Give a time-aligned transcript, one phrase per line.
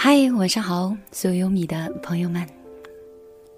[0.00, 2.46] 嗨，晚上好，所有优米的朋友们。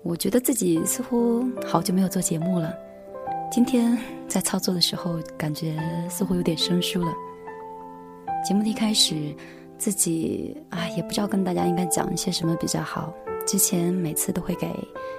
[0.03, 2.75] 我觉得自己似乎好久没有做节目了。
[3.52, 5.76] 今天在操作的时候，感觉
[6.08, 7.13] 似乎有点生疏了。
[8.43, 9.36] 节目的一开始，
[9.77, 13.14] 自己啊也不知道跟大家应该讲一些什么比较好。
[13.46, 14.73] 之前每次都会给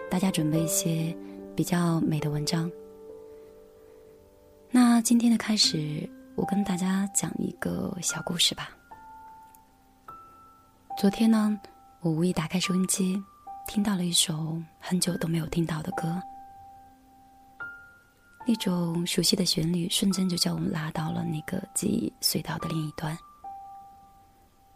[0.10, 1.16] 大家准备一些
[1.56, 2.70] 比较美的文章。
[4.72, 8.76] 那今天的开始，我跟大家讲一个小故事吧。
[11.02, 11.60] 昨天呢，
[12.02, 13.20] 我无意打开收音机，
[13.68, 16.22] 听到了一首很久都没有听到的歌。
[18.46, 23.18] 那种熟悉的旋律，瞬间就将我们拉到了那个记忆隧道的另一端。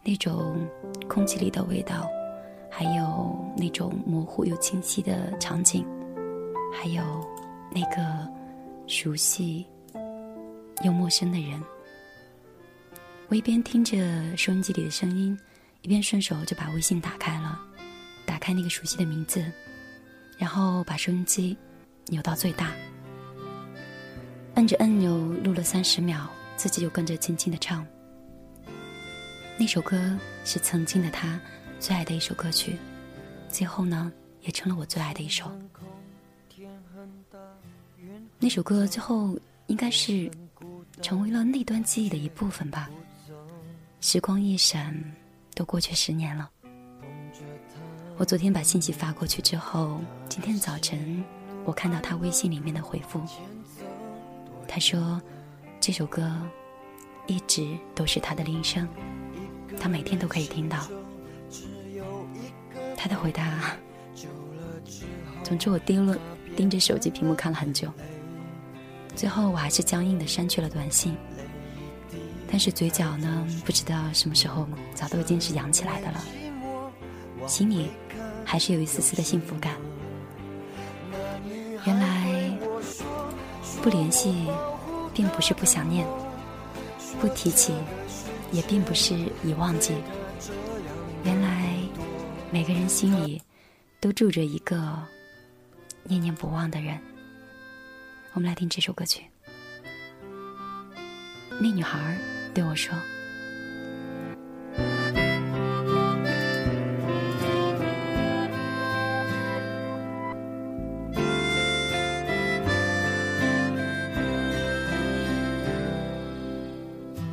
[0.02, 0.68] 那种
[1.08, 2.10] 空气里的味道，
[2.68, 5.86] 还有那种模糊又清晰的场景，
[6.74, 7.04] 还有
[7.70, 8.28] 那个
[8.88, 9.64] 熟悉
[10.82, 11.62] 又陌生的人。
[13.28, 13.96] 我一边听着
[14.36, 15.38] 收音机里的声音。
[15.86, 17.60] 一边顺手就把微信打开了，
[18.24, 19.44] 打开那个熟悉的名字，
[20.36, 21.56] 然后把收音机
[22.06, 22.72] 扭到最大，
[24.56, 27.86] 按着按钮录了三十秒，自己就跟着轻轻的唱。
[29.56, 31.40] 那首歌是曾经的他
[31.78, 32.76] 最爱的一首歌曲，
[33.48, 35.48] 最后呢也成了我最爱的一首。
[38.40, 40.28] 那首歌最后应该是
[41.00, 42.90] 成为了那段记忆的一部分吧。
[44.00, 44.92] 时光一闪。
[45.56, 46.50] 都过去十年了。
[48.18, 51.24] 我昨天把信息发过去之后，今天早晨
[51.64, 53.22] 我看到他微信里面的回复。
[54.68, 55.20] 他说
[55.80, 56.30] ：“这首歌
[57.26, 58.86] 一直都是他的铃声，
[59.80, 60.86] 他每天都可以听到。”
[62.94, 63.76] 他的回答，
[65.42, 66.18] 总之我盯了
[66.54, 67.90] 盯着手机屏幕看了很久，
[69.14, 71.16] 最后我还是僵硬的删去了短信。
[72.48, 76.24] 但是嘴角呢，不知道什么时候早都已经是扬起来的了，
[77.46, 77.90] 心里
[78.44, 79.74] 还是有一丝丝的幸福感。
[81.84, 82.50] 原来
[83.82, 84.46] 不联系，
[85.12, 86.06] 并不是不想念；
[87.20, 87.74] 不提起，
[88.52, 89.14] 也并不是
[89.44, 89.94] 已忘记。
[91.24, 91.74] 原来
[92.50, 93.42] 每个人心里
[94.00, 94.96] 都住着一个
[96.04, 96.98] 念念不忘的人。
[98.34, 99.22] 我们来听这首歌曲，
[101.60, 101.98] 《那女孩》。
[102.56, 102.96] 对我说：“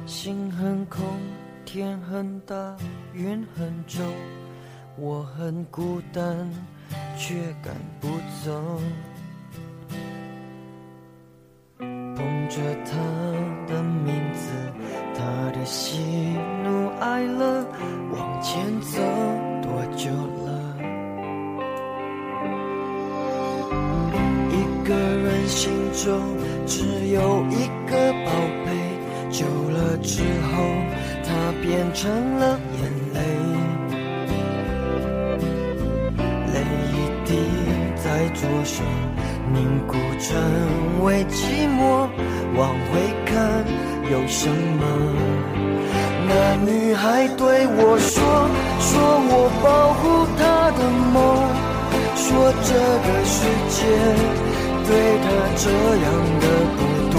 [0.06, 1.02] 心很空，
[1.64, 2.76] 天很大，
[3.14, 4.06] 云很重，
[4.98, 6.52] 我很孤单，
[7.18, 8.10] 却赶不
[8.44, 8.82] 走。
[11.78, 12.98] 捧着他
[13.72, 14.52] 的名字。”
[15.16, 16.00] 他的喜
[16.64, 17.66] 怒哀乐，
[18.12, 19.00] 往前走
[19.62, 20.10] 多久
[20.46, 20.52] 了？
[24.50, 26.20] 一个人心中
[26.66, 28.32] 只有一个宝
[28.66, 28.68] 贝，
[29.30, 30.22] 久了之
[30.52, 30.52] 后，
[31.24, 31.30] 它
[31.62, 33.20] 变成了眼泪，
[36.54, 36.56] 泪
[36.92, 37.30] 一滴
[37.96, 38.84] 在左手
[39.54, 39.58] 凝
[39.88, 42.10] 固成为寂寞，
[42.58, 42.92] 往回
[43.26, 43.34] 看。
[44.12, 44.84] 有什么？
[46.28, 48.24] 那女孩对我说，
[48.80, 48.92] 说
[49.30, 49.32] 我
[49.64, 49.66] 保
[50.00, 50.04] 护
[50.38, 50.42] 她
[50.78, 50.80] 的
[51.14, 51.16] 梦，
[52.16, 52.26] 说
[52.64, 52.72] 这
[53.04, 53.36] 个世
[53.70, 53.76] 界
[54.88, 54.90] 对
[55.24, 55.26] 她
[55.56, 55.64] 这
[56.04, 56.08] 样
[56.40, 56.80] 的不
[57.14, 57.16] 多。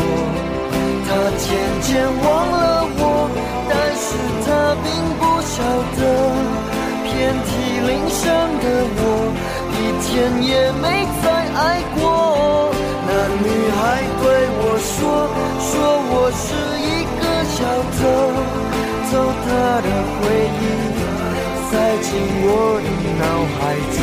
[1.06, 1.08] 她
[1.38, 1.46] 渐
[1.82, 1.88] 渐
[2.22, 2.62] 忘了
[2.98, 3.02] 我，
[3.68, 4.06] 但是
[4.44, 4.46] 她
[4.82, 4.86] 并
[5.18, 5.54] 不晓
[5.96, 6.00] 得，
[7.04, 7.12] 遍
[7.44, 7.50] 体
[7.86, 8.22] 鳞伤
[8.60, 8.64] 的
[8.96, 9.00] 我，
[9.72, 10.08] 一天
[10.42, 10.50] 也
[10.82, 10.84] 没
[11.22, 11.24] 再
[11.54, 11.62] 爱
[11.96, 12.02] 过。
[13.06, 13.10] 那
[13.42, 13.80] 女孩
[14.20, 14.24] 对
[14.58, 15.02] 我说，
[16.34, 16.46] 是
[16.78, 17.22] 一个。
[17.54, 18.00] 小偷，
[19.10, 19.12] 偷
[19.44, 19.46] 他
[19.80, 20.20] 的回
[20.58, 20.62] 忆，
[21.70, 21.72] 塞
[22.02, 22.08] 进
[22.42, 22.48] 我
[22.82, 22.86] 的
[23.20, 23.22] 脑
[23.54, 23.60] 海
[23.94, 23.96] 中。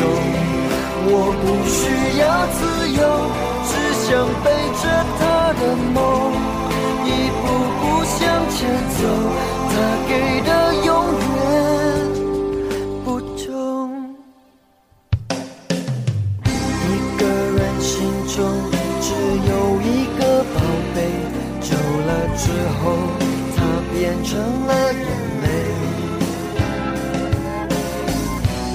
[1.04, 1.10] 我
[1.42, 1.80] 不需
[2.18, 2.22] 要
[2.56, 2.98] 自由，
[3.68, 3.70] 只
[4.00, 4.08] 想
[4.42, 4.46] 背
[4.80, 4.82] 着
[5.18, 5.20] 他
[5.60, 5.60] 的
[5.92, 5.96] 梦，
[7.04, 7.08] 一
[7.42, 7.44] 步
[7.78, 8.16] 步向
[8.48, 8.56] 前
[8.96, 9.00] 走。
[9.68, 9.72] 他
[10.08, 10.10] 给
[10.40, 10.50] 的
[10.86, 10.88] 永
[11.36, 11.40] 远
[22.82, 22.88] 之后。
[23.94, 24.36] 变成
[24.66, 25.04] 了眼
[25.42, 25.46] 泪，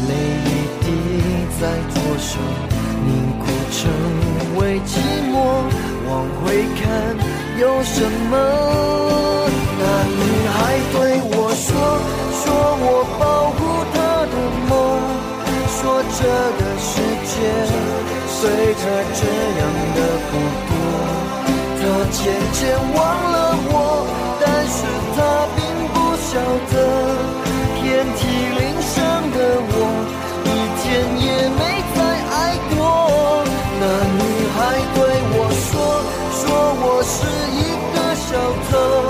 [0.07, 0.11] 泪
[0.45, 0.47] 一
[0.79, 0.85] 滴
[1.59, 2.39] 在左手
[3.03, 3.07] 凝
[3.39, 3.43] 固
[3.73, 3.81] 成
[4.57, 4.89] 为寂
[5.33, 5.35] 寞。
[6.07, 6.09] 往
[6.39, 6.81] 回看
[7.59, 7.95] 有什
[8.29, 8.33] 么？
[9.79, 9.81] 那
[10.15, 10.21] 女
[10.55, 10.55] 孩
[10.93, 11.67] 对我说，
[12.39, 12.45] 说
[12.79, 12.85] 我
[13.19, 13.21] 保
[13.51, 13.59] 护
[13.93, 13.95] 她
[14.31, 14.33] 的
[14.69, 14.71] 梦，
[15.75, 15.77] 说
[16.15, 16.19] 这
[16.57, 16.89] 个世
[17.25, 17.29] 界
[18.29, 18.39] 随
[18.75, 18.81] 她
[19.13, 19.19] 这
[19.59, 19.61] 样
[19.93, 19.99] 的
[20.29, 20.31] 不
[20.69, 20.71] 多。
[21.81, 22.17] 她渐
[22.53, 22.59] 渐
[22.95, 22.97] 忘
[23.31, 23.35] 了
[23.69, 23.75] 我。
[26.37, 26.75] 笑的，
[27.81, 28.19] 遍体
[28.59, 28.95] 鳞伤
[29.31, 29.37] 的
[29.73, 29.75] 我，
[30.45, 30.47] 一
[30.77, 30.85] 天
[31.25, 31.59] 也没
[31.95, 31.99] 再
[32.31, 32.35] 爱
[32.69, 32.77] 过。
[33.79, 33.83] 那
[34.19, 34.21] 女
[34.53, 34.55] 孩
[34.93, 34.97] 对
[35.33, 35.35] 我
[35.65, 35.73] 说，
[36.37, 36.39] 说
[36.79, 37.17] 我是
[37.57, 37.59] 一
[37.91, 38.29] 个小
[38.69, 39.06] 偷。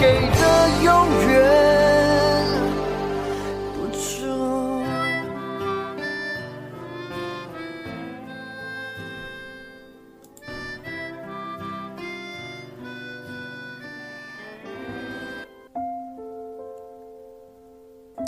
[0.00, 0.90] 给的永
[1.28, 1.30] 远
[3.74, 4.82] 不重。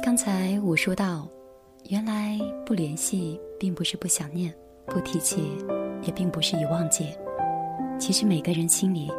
[0.04, 1.26] 刚才我说到。
[1.88, 4.54] 原来不联系并不是不想念，
[4.86, 5.58] 不提起
[6.02, 7.08] 也并不是已忘记。
[7.98, 9.10] 其实每个人心里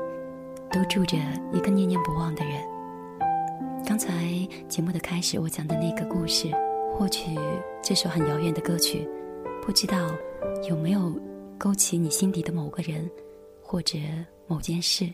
[0.73, 1.15] 都住着
[1.53, 2.59] 一个念念不忘的人。
[3.85, 4.09] 刚才
[4.67, 6.49] 节目的开始，我讲的那个故事，
[6.97, 7.37] 或许
[7.83, 9.07] 这首很遥远的歌曲，
[9.61, 9.95] 不知道
[10.67, 11.15] 有没有
[11.59, 13.07] 勾起你心底的某个人
[13.61, 13.99] 或者
[14.47, 15.07] 某件事。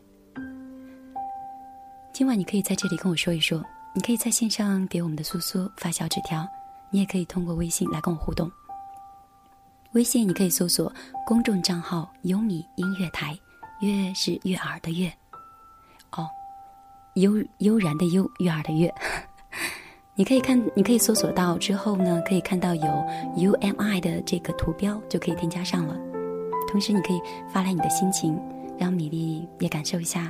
[2.13, 3.61] 今晚你可以在这里跟我说一说，
[3.93, 6.47] 你可以在线上给我们的苏苏发小纸条。
[6.91, 8.49] 你也可以通过微信来跟我互动。
[9.91, 10.91] 微信你可以搜索
[11.23, 13.37] 公众账号“优米音乐台”，
[13.81, 15.13] 悦是悦耳的悦，哦，
[17.19, 18.93] 悠悠然的悠，悦耳的悦。
[20.15, 22.87] 你可以看，你可以搜索到之后呢，可以看到有
[23.37, 25.97] UMI 的这个图标，就可以添加上了。
[26.69, 28.39] 同时，你可以发来你的心情，
[28.77, 30.29] 让米粒也感受一下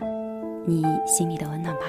[0.66, 1.82] 你心里的温暖吧。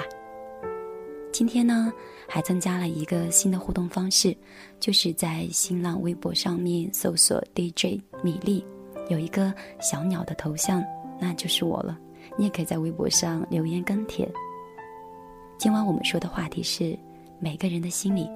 [1.31, 1.93] 今天呢，
[2.27, 4.35] 还增加了一个新的互动方式，
[4.79, 8.65] 就是在新浪微博上面搜索 DJ 米粒，
[9.09, 10.83] 有一个小鸟的头像，
[11.19, 11.97] 那就是我了。
[12.37, 14.29] 你也可以在微博上留言跟帖。
[15.61, 16.97] 今晚我们说的话题是：
[17.37, 18.27] 每个人的心里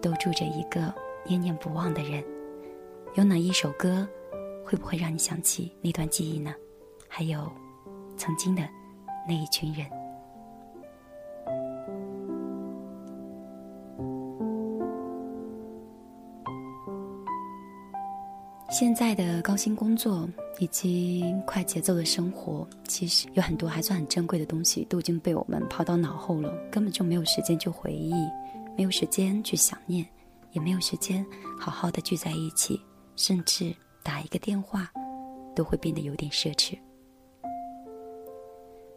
[0.00, 0.90] 都住着一个
[1.26, 2.24] 念念不忘的人，
[3.16, 4.08] 有哪一首歌
[4.64, 6.54] 会不会让你想起那段记忆呢？
[7.06, 7.52] 还有
[8.16, 8.66] 曾经的
[9.28, 9.84] 那一群人。
[18.70, 20.26] 现在的高薪工作
[20.60, 28.12] 以及快节奏的生活，其实有很多还算很珍贵的东西，都已经被我们抛到脑后了，根本就没有时间去回忆，
[28.76, 30.06] 没有时间去想念，
[30.52, 31.24] 也没有时间
[31.58, 32.78] 好好的聚在一起，
[33.16, 34.92] 甚至打一个电话，
[35.56, 36.78] 都会变得有点奢侈。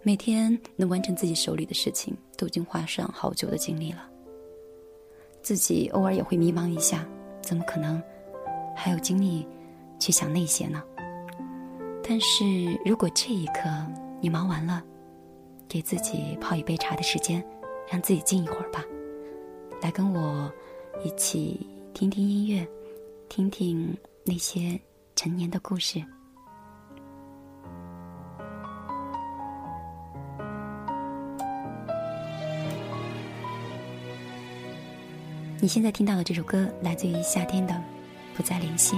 [0.02, 4.06] 每天能完成自己手里的事情，都已经花上好久的精力了。
[5.42, 7.08] 自己偶尔也会迷茫一下，
[7.42, 8.04] 怎么可能
[8.76, 9.48] 还有精力？
[9.98, 10.84] 去想那些呢？
[12.06, 12.46] 但是
[12.86, 13.70] 如果这一刻
[14.22, 14.84] 你忙完了，
[15.68, 17.44] 给自己泡一杯茶的时间，
[17.90, 18.84] 让自己静一会儿吧，
[19.82, 20.52] 来跟我
[21.04, 22.68] 一起听听音乐，
[23.30, 24.80] 听听那些
[25.16, 26.04] 陈年的故事。
[35.60, 37.74] 你现在听到的这首歌，来自于夏天的
[38.36, 38.98] 《不再联系》。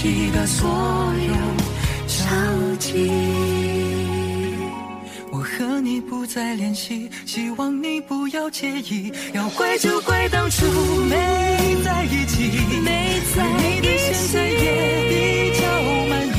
[0.00, 0.70] 记得所
[1.26, 1.34] 有
[2.06, 2.24] 交
[2.78, 3.10] 集。
[5.32, 9.12] 我和你不再联系，希望你不要介意。
[9.32, 10.64] 要怪就怪当初
[11.10, 11.16] 没
[11.84, 12.48] 在一起，
[12.80, 14.62] 没在而你对现在也
[15.10, 15.66] 比较
[16.08, 16.12] 满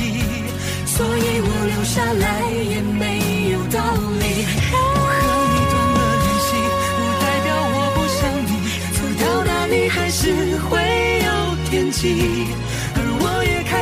[0.86, 2.24] 所以我留下来
[2.64, 3.04] 也没
[3.52, 3.76] 有道
[4.20, 4.24] 理。
[4.72, 6.48] 我和你断了联系，
[6.96, 8.50] 不代表我不想你，
[8.96, 10.32] 走到哪里还是
[10.70, 10.80] 会
[11.26, 11.28] 有
[11.68, 12.00] 天际，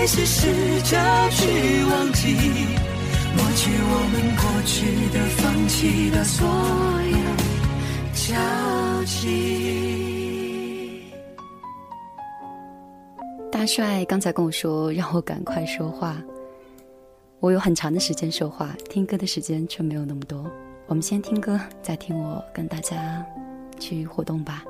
[0.08, 0.40] 而我也开始试
[0.82, 0.96] 着
[1.30, 2.34] 去忘记。
[3.36, 4.72] 抹去我们过去
[5.12, 6.48] 的、放弃的所
[7.04, 7.18] 有
[8.14, 9.18] 交集。
[13.52, 16.16] 大帅刚才跟我说让我赶快说话，
[17.40, 20.50] 我有很长的时间说话，听歌的时间却没有那么多。
[20.86, 23.22] 我们先听歌，再听我跟大家
[23.78, 24.64] 去互动吧。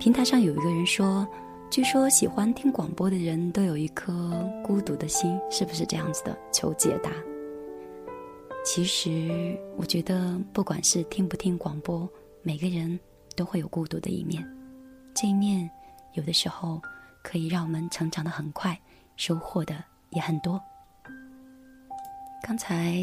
[0.00, 1.26] 平台上有一个人说，
[1.70, 6.36] 据说喜欢听广播的人都有一颗孤独的心，是不是这样子的？
[6.52, 7.10] 求解答。
[8.64, 12.08] 其实我觉得，不管是听不听广播，
[12.42, 12.98] 每个人
[13.34, 14.46] 都会有孤独的一面，
[15.12, 15.68] 这一面
[16.12, 16.80] 有的时候
[17.24, 18.78] 可以让我们成长的很快，
[19.16, 20.60] 收获的也很多。
[22.40, 22.94] 刚才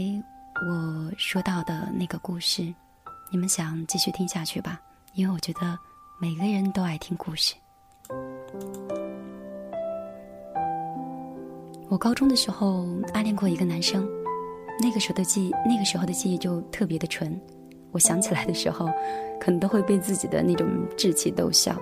[0.66, 2.74] 我说到的那个故事，
[3.30, 4.80] 你们想继续听下去吧？
[5.14, 5.78] 因为我觉得
[6.22, 7.54] 每个人都爱听故事。
[11.90, 14.08] 我高中的时候暗恋过一个男生，
[14.82, 17.40] 那个时候的记忆，那个时候的记忆就特别的纯。
[17.92, 18.90] 我想起来的时候，
[19.40, 20.66] 可能都会被自己的那种
[20.96, 21.76] 稚气逗笑。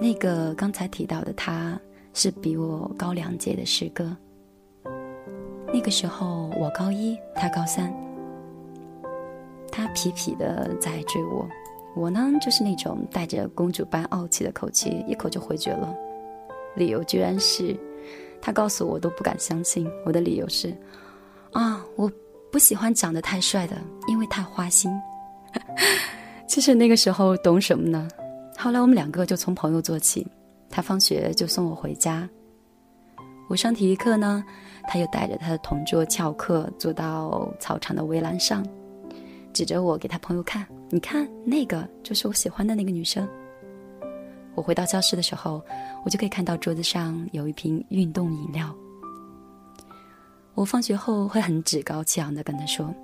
[0.00, 1.78] 那个刚才提到的他，
[2.14, 4.16] 是比我高两届的师哥。
[5.66, 7.92] 那个时候我高一，他高三。
[9.70, 11.46] 他痞痞的在追我，
[11.94, 15.94] 我呢就是那种带着公主般傲气的口气，一口就回绝了。
[16.74, 17.78] 理由居然是，
[18.40, 19.86] 他告诉我都不敢相信。
[20.06, 20.74] 我的理由是，
[21.52, 22.10] 啊，我
[22.50, 24.90] 不喜欢长得太帅的，因为太花心。
[26.48, 28.08] 其实那个时候懂什么呢？
[28.56, 30.26] 后来我们两个就从朋友做起，
[30.70, 32.28] 他放学就送我回家。
[33.48, 34.42] 我上体育课呢，
[34.88, 38.66] 他又带着他的同桌翘课，坐到操场的围栏上，
[39.52, 43.28] 指着我给他朋友看：“你看，那个就是我喜欢的那个女生。”
[44.54, 45.62] 我回到教室的时候，
[46.04, 48.74] 我就可以看到桌子上有一瓶运动饮料。
[50.54, 52.94] 我放学后会很趾高气扬的跟他说：“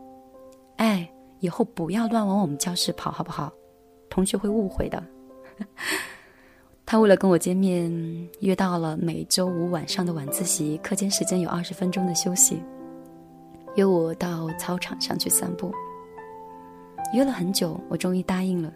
[0.76, 3.50] 哎，以后不要乱往我们教室跑，好不好？
[4.10, 5.02] 同学会误会的。
[6.84, 7.90] ”他为了跟我见面，
[8.40, 12.62] 约到了每周五晚上的晚自习，课间时间有二十分钟的休息，
[13.76, 15.72] 约我到操场上去散步。
[17.12, 18.72] 约了很久，我终于答应了，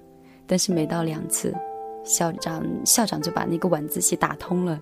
[0.47, 1.55] 但是没到两次，
[2.05, 4.81] 校长校长就把那个晚自习打通了，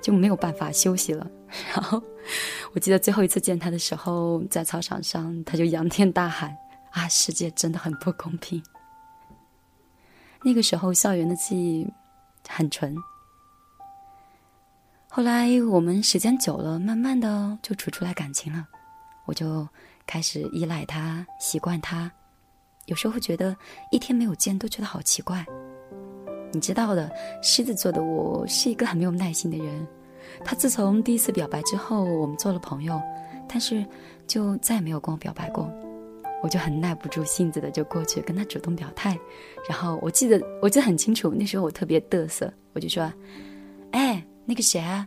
[0.00, 1.28] 就没有办法休息了。
[1.74, 2.02] 然后
[2.72, 6.56] 我记得最后一次见他的时候，在操场上，他就仰天大喊
[6.92, 8.62] ：“啊，世界真的很不公平！”
[10.44, 11.86] 那个时候，校园的记忆
[12.48, 12.96] 很纯。
[15.08, 18.66] 后来我们时间久了，慢慢的就处出来感情了，
[19.26, 19.68] 我就
[20.06, 22.10] 开始依赖他，习惯他。
[22.86, 23.56] 有时候会觉得
[23.90, 25.44] 一天没有见都觉得好奇怪。
[26.52, 27.10] 你知道的，
[27.42, 29.86] 狮子座的我是一个很没有耐心的人。
[30.44, 33.00] 他自从第一次表白之后，我们做了朋友，
[33.48, 33.84] 但是
[34.26, 35.70] 就再也没有跟我表白过。
[36.42, 39.16] 我就很耐不住性子的就过去跟他主动表态，
[39.68, 43.12] 然后我记得我记得很清楚，那时候我特别嘚瑟，我就说
[43.92, 45.06] ：“哎，那个谁啊，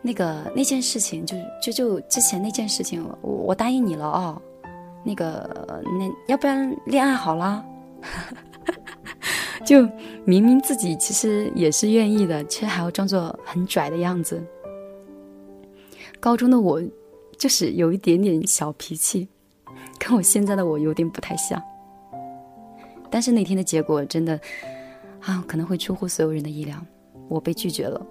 [0.00, 4.40] 那个那件事情就就就之前那件事情，我我答应你了哦，
[5.04, 7.64] 那个那要不然恋爱好了。
[9.64, 9.88] ”就
[10.24, 14.44] 明明自己其实也是愿意的，却还要装作很拽的样子。
[16.20, 16.82] 高中的我
[17.38, 19.26] 就是有一点点小脾气，
[19.98, 21.62] 跟我现在的我有点不太像。
[23.10, 24.38] 但是那天的结果真的
[25.22, 26.76] 啊，可能会出乎所有人的意料，
[27.28, 28.06] 我被拒绝了。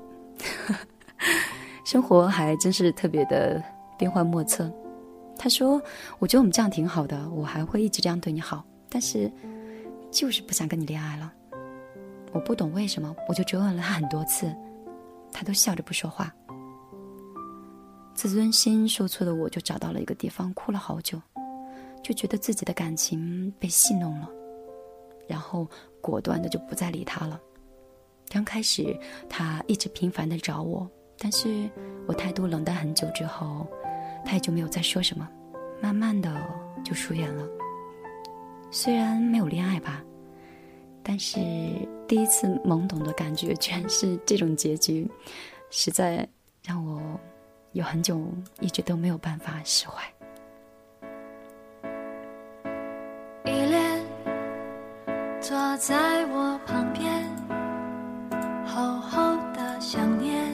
[1.85, 3.61] 生活还真是特别的
[3.97, 4.71] 变幻莫测。
[5.37, 5.81] 他说
[6.19, 8.63] ：“我觉得我们这样挺好的，我还会一直这样对你好。
[8.89, 9.31] 但是，
[10.11, 11.33] 就是不想跟你恋爱了。
[12.31, 14.55] 我不懂为什么，我就追问了他很多次，
[15.31, 16.33] 他都笑着不说话。
[18.13, 21.19] 自尊心受挫的我，就找到了一个地方哭了好久，
[22.01, 24.29] 就觉得自己的感情被戏弄了，
[25.27, 25.67] 然后
[25.99, 27.39] 果断的就不再理他了。
[28.29, 28.97] 刚开始，
[29.27, 31.69] 他一直频繁的找我。”但是
[32.07, 33.65] 我态度冷淡很久之后，
[34.25, 35.27] 他也就没有再说什么，
[35.81, 36.33] 慢慢的
[36.83, 37.47] 就疏远了。
[38.71, 40.01] 虽然没有恋爱吧，
[41.03, 41.39] 但是
[42.07, 45.09] 第一次懵懂的感觉居然是这种结局，
[45.69, 46.27] 实在
[46.65, 47.01] 让我
[47.73, 48.19] 有很久
[48.59, 50.01] 一直都没有办法释怀。
[53.45, 54.01] 依恋
[55.41, 57.29] 坐在我旁边，
[58.65, 60.51] 厚厚的想念。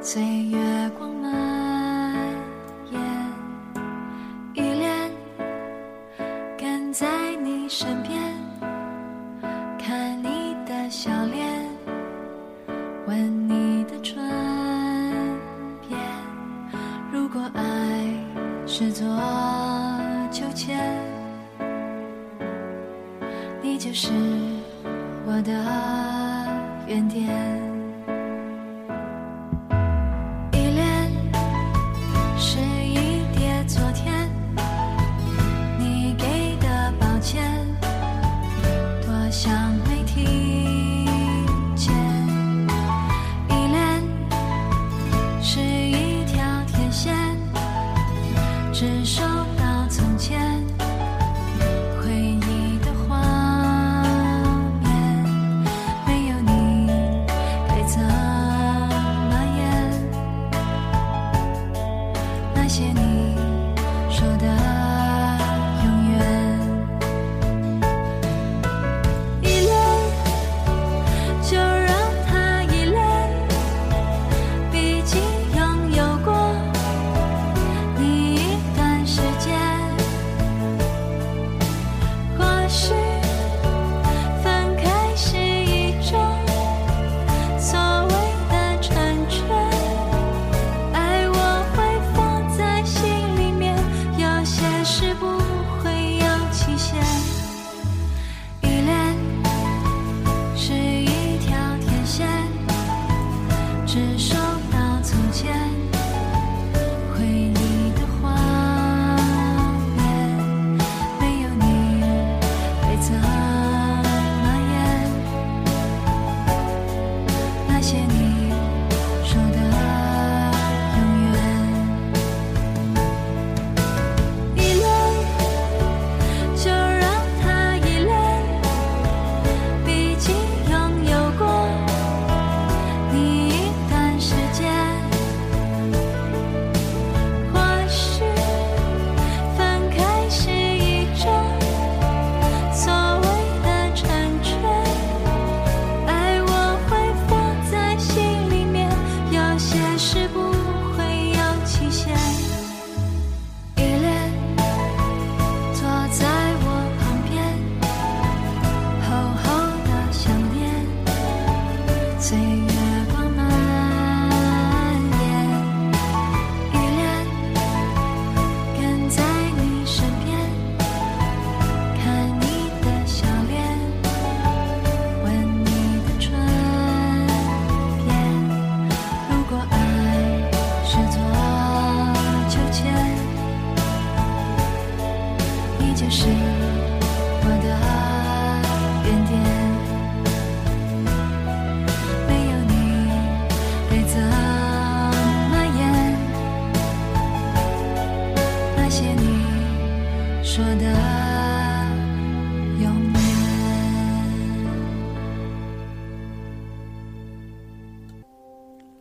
[0.00, 1.32] 随月光蔓
[24.00, 24.12] 是
[25.26, 25.52] 我的
[26.86, 27.57] 原点。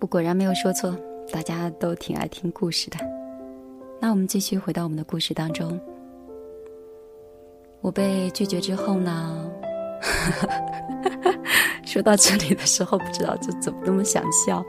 [0.08, 0.96] 果然没有说错，
[1.32, 2.98] 大家都挺爱听故事的。
[4.00, 5.80] 那我们继续回到我们的故事当中。
[7.82, 9.52] 我被拒绝之后呢，
[11.86, 14.64] 说到这里的时候，不知道就怎么那么想笑。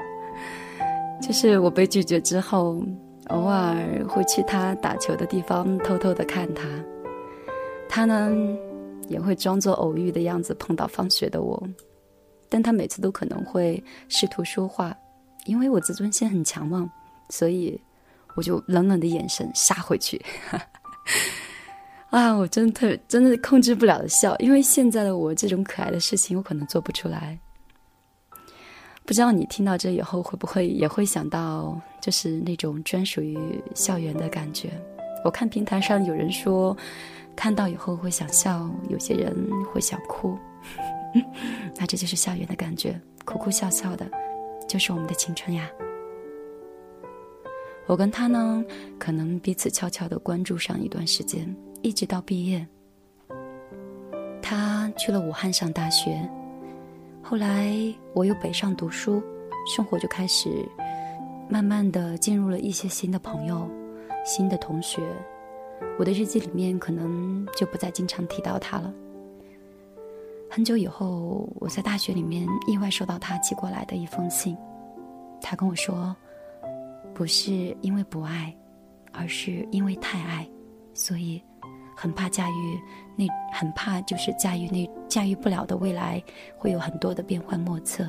[1.21, 2.83] 就是我被拒绝之后，
[3.29, 3.77] 偶尔
[4.09, 6.67] 会去他打球的地方偷偷的看他，
[7.89, 8.31] 他呢
[9.09, 11.61] 也会装作偶遇的样子碰到放学的我，
[12.49, 14.97] 但他每次都可能会试图说话，
[15.49, 16.89] 因为我自尊心很强嘛，
[17.31, 17.81] 所以
[18.37, 20.25] 我就冷冷的眼神杀回去。
[22.11, 27.39] 啊，我真的特别真的控制不了的笑，因为现在的我这种可爱的事情，我可能做不出来。
[29.05, 33.39] 不知道你听到这以后会不会也会想到，就是那种专属于
[33.75, 34.71] 校园的感觉。
[35.25, 36.77] 我看平台上有人说，
[37.35, 39.35] 看到以后会想笑，有些人
[39.73, 40.39] 会想哭。
[41.77, 44.07] 那这就是校园的感觉，哭哭笑笑的，
[44.69, 45.69] 就是我们的青春呀。
[47.87, 48.63] 我跟他呢，
[48.99, 52.65] 可能彼此悄悄的关注上一段时间，一直到毕业。
[54.43, 56.21] 他去了武汉上大学。
[57.23, 57.75] 后来
[58.13, 59.23] 我又北上读书，
[59.75, 60.51] 生活就开始
[61.49, 63.69] 慢慢的进入了一些新的朋友、
[64.25, 65.03] 新的同学。
[65.99, 68.93] 我的日记里面可能就不再经常提到他了。
[70.51, 74.57] 很久以后，我在大学里面意外收到他寄过来的一封信，
[75.41, 76.15] 他跟我说，
[77.15, 78.55] 不是因为不爱，
[79.13, 80.49] 而是因为太爱，
[80.95, 81.43] 所以。
[82.01, 82.81] 很怕驾驭
[83.17, 86.23] 那，很怕就是驾驭那驾驭不了的未来，
[86.57, 88.09] 会有很多的变幻莫测，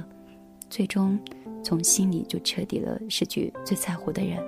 [0.69, 1.19] 最终
[1.63, 4.39] 从心里就彻底了失去最在乎的人。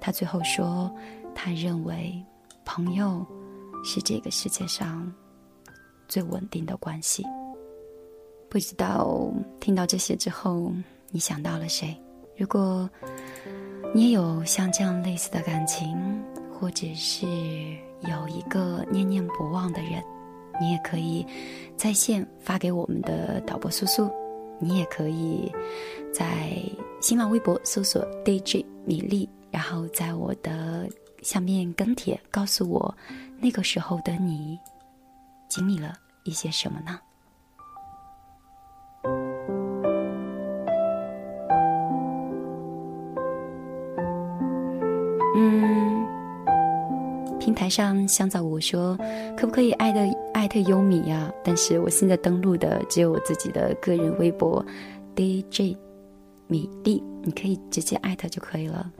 [0.00, 0.90] 他最后说，
[1.34, 2.18] 他认为
[2.64, 3.22] 朋友
[3.84, 5.12] 是这个世界上
[6.08, 7.24] 最稳定的关系。
[8.48, 10.72] 不知道听到这些之后，
[11.10, 11.96] 你想到了谁？
[12.36, 12.88] 如果
[13.94, 17.26] 你也有像这样类似的感情，或者是……
[18.06, 20.04] 有一个念念不忘的人，
[20.60, 21.26] 你也可以
[21.74, 24.10] 在线发给我们的导播苏苏，
[24.58, 25.50] 你也可以
[26.12, 26.50] 在
[27.00, 30.86] 新浪微博搜索 DJ 米粒，然后在我的
[31.22, 32.94] 下面跟帖，告诉我
[33.40, 34.58] 那个时候的你
[35.54, 35.92] 经历了
[36.24, 36.98] 一些什么呢？
[47.38, 48.98] 平台上香皂我说，
[49.36, 50.00] 可不可以艾特
[50.32, 51.30] 艾特优米呀？
[51.44, 54.64] 但是我现在登录的只有我自己的个人微博
[55.14, 55.76] ，DJ
[56.48, 58.90] 米粒，你可以直接艾特就可以了。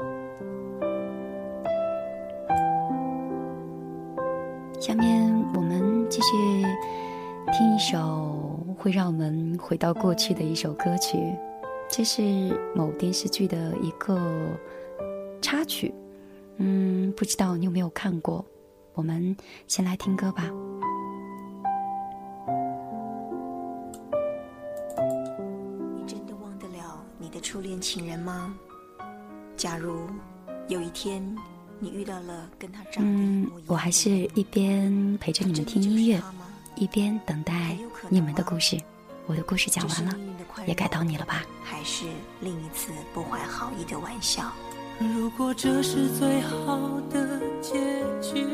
[4.79, 5.24] 下面
[6.15, 6.63] 继续
[7.53, 11.19] 听一首会让我们回到过去的一首歌曲，
[11.91, 12.23] 这是
[12.73, 14.17] 某电视剧的一个
[15.43, 15.93] 插曲。
[16.59, 18.45] 嗯，不知道你有没有看过？
[18.93, 20.45] 我们先来听歌吧。
[25.97, 28.55] 你真的忘得了你的初恋情人吗？
[29.57, 30.07] 假如
[30.69, 31.37] 有一天
[31.81, 33.15] 你遇到了跟他长得一
[33.47, 36.23] 模一样，我还是一边陪着你们听音乐，
[36.77, 37.77] 一边等待
[38.09, 38.79] 你们的故事。
[39.27, 40.15] 我的故事讲完了，
[40.67, 41.45] 也该到你了吧？
[41.63, 42.05] 还是
[42.41, 44.53] 另一次不怀好意的玩笑？
[44.99, 47.75] 如果这是最好的结
[48.23, 48.45] 局，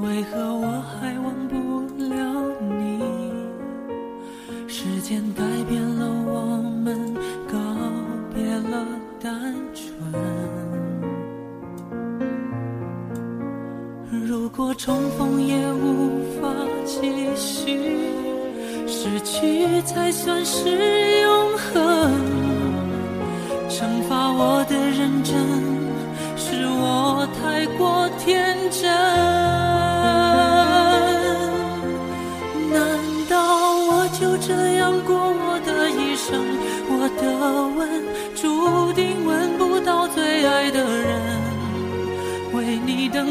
[0.00, 2.14] 为何我还忘不了
[2.78, 3.02] 你？
[4.68, 7.14] 时间改变了我们，
[7.50, 7.58] 告
[8.32, 8.86] 别了
[9.20, 9.77] 单纯。
[14.58, 16.52] 如果重逢也无法
[16.84, 17.00] 继
[17.36, 17.78] 续，
[18.88, 22.10] 失去才算是永恒。
[23.70, 25.36] 惩罚我的认真，
[26.36, 29.17] 是我太过天真。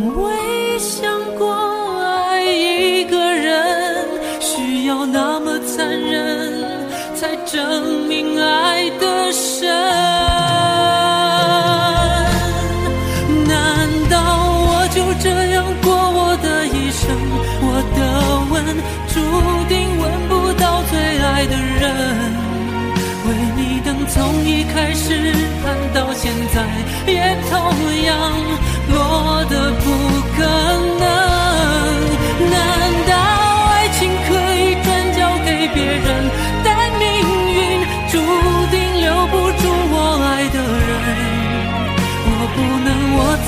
[0.00, 1.52] 从未想过
[2.00, 4.08] 爱一个人
[4.40, 6.64] 需要那么残忍，
[7.14, 9.68] 才证明爱的深。
[13.46, 14.16] 难道
[14.56, 17.14] 我就这样过我的一生？
[17.60, 18.00] 我的
[18.50, 18.64] 吻
[19.12, 19.20] 注
[19.68, 22.40] 定吻不到最爱的人。
[23.28, 25.04] 为你等从一开始
[25.62, 26.64] 盼到现在，
[27.06, 27.54] 也同
[28.06, 28.10] 样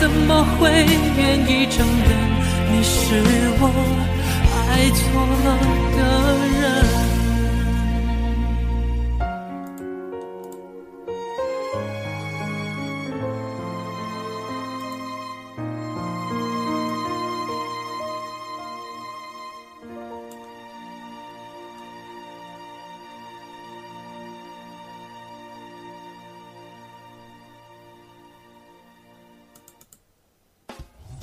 [0.03, 0.69] 怎么会
[1.17, 2.11] 愿意承认
[2.73, 3.15] 你是
[3.61, 3.71] 我
[4.69, 5.03] 爱错
[5.45, 5.49] 了
[5.97, 6.42] 的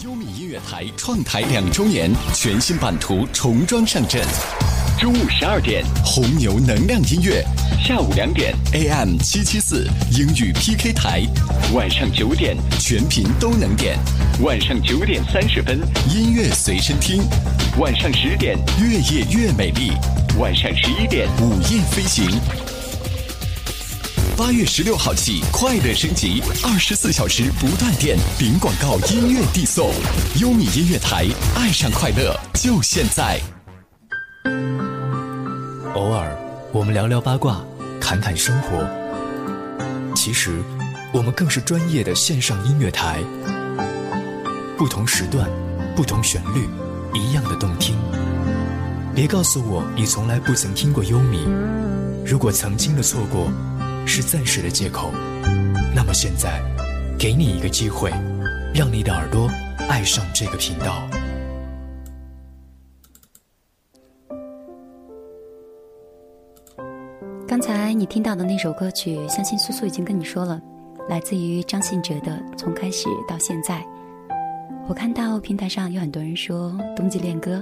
[0.05, 4.25] 优米音乐台创台两周年全新版图重装上阵，
[4.97, 5.83] 中午十二点。
[6.05, 7.43] 红牛能量音乐，
[7.83, 8.55] 下午两点。
[8.71, 11.23] AM 七七四英语 PK 台，
[11.73, 12.55] 晚上九点。
[12.79, 13.99] 全频都能点，
[14.41, 15.81] 晚上九点三十分。
[16.09, 17.21] 音乐随身听，
[17.77, 18.57] 晚上十点。
[18.79, 19.91] 越夜越美丽，
[20.37, 21.27] 晚上十一点。
[21.41, 22.78] 午夜飞行。
[24.39, 29.91] 八月十六号起，快乐升级，二十四小时不断电，零广告音乐递送。
[30.39, 33.37] 优米音乐台，爱上快乐就现在。
[35.93, 36.33] 偶尔，
[36.71, 37.61] 我们聊聊八卦，
[37.99, 38.89] 谈谈生活。
[40.15, 40.63] 其实，
[41.11, 43.21] 我们更是专业的线上音乐台。
[44.77, 45.49] 不同时段，
[45.97, 46.65] 不同旋律，
[47.13, 47.93] 一样的动听。
[49.13, 51.45] 别告诉我你从来不曾听过优米。
[52.25, 53.51] 如果曾经的错过
[54.11, 55.11] 是暂时的借口，
[55.95, 56.59] 那么现在，
[57.15, 58.09] 给你一个机会，
[58.73, 59.47] 让你的耳朵
[59.87, 61.07] 爱上这个频道。
[67.47, 70.59] 刚才你听到的那首歌曲，相信苏苏已经跟你说了，
[71.07, 73.75] 来自于张信哲的《从开始到现在》。
[74.87, 77.57] 我看到平台上有很多人说《冬季恋歌》，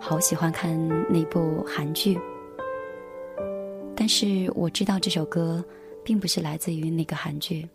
[0.00, 0.76] 好喜欢看
[1.08, 2.18] 那部韩剧。
[3.96, 5.62] 但是我知道这首歌
[6.04, 7.68] 并不是来自于那个韩剧，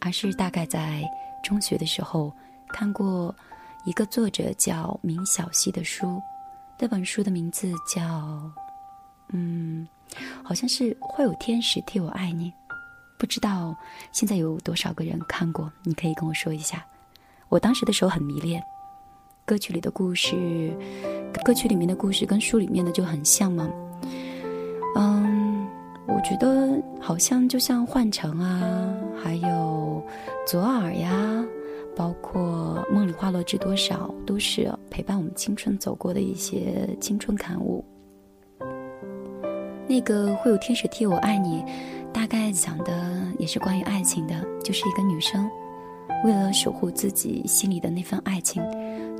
[0.00, 1.02] 而是大概在
[1.44, 2.32] 中学的时候
[2.68, 3.34] 看过
[3.84, 6.20] 一个作者叫明晓溪的书，
[6.78, 8.02] 那本书的名字叫，
[9.32, 9.86] 嗯，
[10.42, 12.52] 好像是会有天使替我爱你，
[13.16, 13.74] 不知道
[14.10, 16.84] 现在有多少个人看过，你可以跟我说一下。
[17.48, 18.60] 我当时的时候很迷恋，
[19.46, 20.76] 歌曲里的故事，
[21.44, 23.70] 歌曲里面的故事跟书里面的就很像嘛，
[24.96, 25.27] 嗯。
[26.08, 28.90] 我觉得好像就像幻城啊，
[29.22, 30.02] 还有
[30.46, 31.44] 左耳呀，
[31.94, 37.84] 包括梦里花落知多少，都是陪伴我们青春走过的一些青春感悟。
[39.86, 41.64] 那个会有天使替我爱你，
[42.12, 45.48] 大概讲的也是关于爱情的，就是一个女生
[46.24, 48.62] 为了守护自己心里的那份爱情，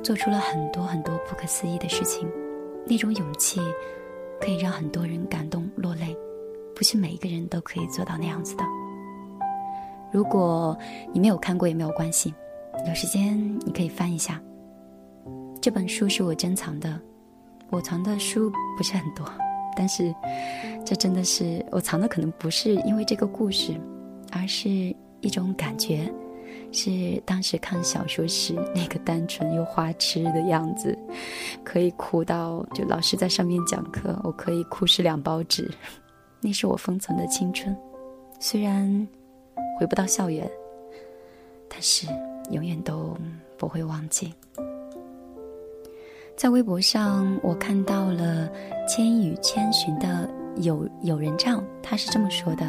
[0.02, 2.28] 做出了很多很多不可思议的事情，
[2.86, 3.60] 那种勇气
[4.40, 6.16] 可以让很多人感动落泪。
[6.78, 8.62] 不是每一个人都可以做到那样子的。
[10.12, 10.78] 如果
[11.12, 12.32] 你没有看过也没有关系，
[12.86, 13.36] 有时间
[13.66, 14.40] 你可以翻一下。
[15.60, 17.00] 这本书是我珍藏的，
[17.70, 19.28] 我藏的书不是很多，
[19.76, 20.14] 但是
[20.86, 23.74] 这真的是我藏的，可能不是因为这个故事，
[24.30, 24.70] 而是
[25.20, 26.08] 一种感觉。
[26.70, 30.96] 是当时看小说时那个单纯又花痴的样子，
[31.64, 35.68] 可以哭到就老师在上面讲课，我可以哭湿两包纸，
[36.40, 37.76] 那是我封存的青春。
[38.40, 39.06] 虽然
[39.78, 40.48] 回不到校园，
[41.68, 42.06] 但是
[42.50, 43.16] 永远都
[43.56, 44.32] 不会忘记。
[46.36, 48.48] 在微博上，我看到了
[48.86, 52.64] 《千与千寻》的有有人帐，他是这么说的：“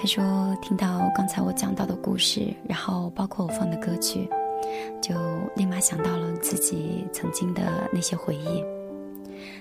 [0.00, 4.26] 他说听到刚才我讲到的故事，然后包括我放的歌曲，
[5.02, 5.14] 就
[5.54, 8.64] 立马想到了自己曾经的那些回忆。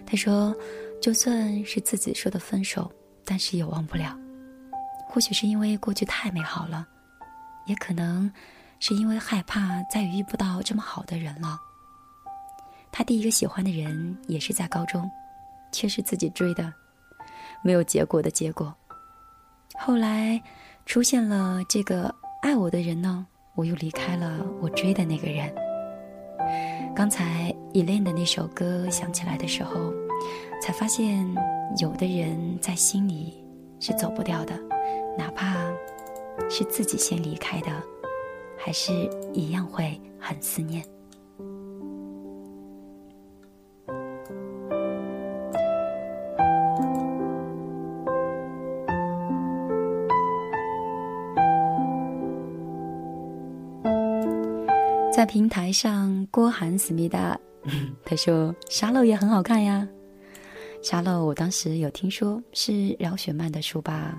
[0.06, 0.56] 他说，
[1.02, 2.90] 就算是自己说的分手，
[3.30, 4.18] 但是也忘不了。
[5.08, 6.88] 或许是因为过去太美好了，
[7.68, 8.32] 也可能
[8.80, 11.60] 是因为害怕再遇不到这么好的人了。”
[12.92, 15.08] 他第一个喜欢的人也是在高中，
[15.72, 16.74] 却是自己追的，
[17.62, 18.76] 没有结果的结果。
[19.76, 20.42] 后来
[20.88, 25.54] 出现了这个爱我的人呢，我又离开了我追的那个人。
[26.96, 29.94] 刚才依恋的那首歌响起来的时候，
[30.62, 31.26] 才发现
[31.80, 33.34] 有的人在心里
[33.80, 34.54] 是走不掉的，
[35.18, 35.56] 哪怕
[36.50, 37.72] 是自己先离开的，
[38.58, 38.92] 还是
[39.34, 40.84] 一样会很思念。
[55.12, 57.38] 在平台上，郭涵思密达，
[58.06, 59.88] 他说沙漏也很好看呀。
[60.82, 64.18] 沙漏，我当时有听说是饶雪漫的书吧？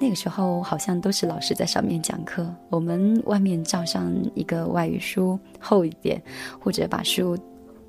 [0.00, 6.22] 那个时候好像都是老师在上面讲课，我们外面罩上一个外语书厚一点，
[6.60, 7.36] 或者把书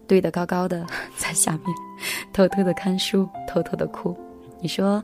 [0.08, 0.86] 堆得高高的，
[1.18, 1.64] 在下面
[2.34, 4.18] 偷偷的看书，偷偷的哭。
[4.60, 5.04] 你说？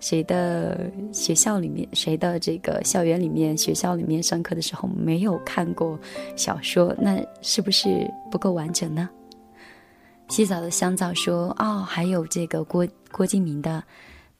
[0.00, 5.98] 谁的学校里面，谁的这个校园里面，学校里面上课的时候没有看过
[6.36, 6.94] 小说？
[6.98, 9.08] 那是不是不够完整呢？
[10.34, 13.80] 洗澡的香皂说：“哦，还有这个郭郭敬明的《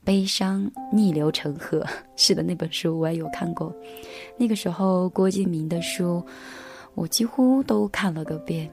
[0.02, 1.78] 悲伤逆流成河》，
[2.16, 3.72] 是的，那本书我也有看过。
[4.36, 6.20] 那个时候郭敬明的书，
[6.96, 8.68] 我几乎都看了个遍。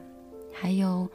[0.52, 1.08] 还有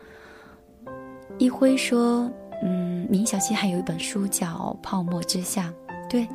[1.38, 2.32] 一辉说。”
[2.64, 4.48] 嗯，明小溪还有一本书叫
[4.82, 5.72] 《泡沫之夏》，
[6.10, 6.26] 对，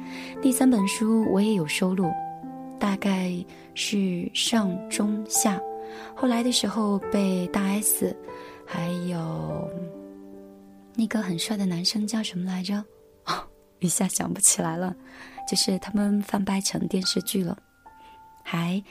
[0.43, 2.13] 第三本书我也有收录，
[2.79, 3.33] 大概
[3.75, 5.59] 是上中下，
[6.15, 8.15] 后来的时候被大 S，
[8.67, 9.71] 还有
[10.95, 12.85] 那个很帅的男生叫什么来着？
[13.27, 13.47] 哦，
[13.81, 14.95] 一下想不起来了，
[15.49, 17.57] 就是他们翻拍成电视剧了，
[18.43, 18.83] 还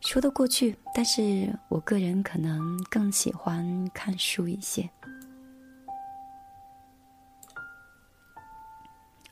[0.00, 4.88] 说得过去，但是我个人可能更喜欢看书一些。